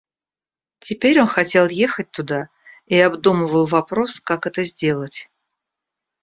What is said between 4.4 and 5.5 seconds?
это сделать.